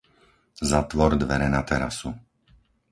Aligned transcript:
Zatvor 0.71 1.11
dvere 1.25 1.51
na 1.53 1.61
terasu. 1.71 2.09